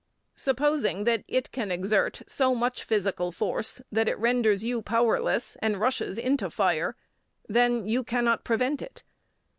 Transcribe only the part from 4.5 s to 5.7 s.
you powerless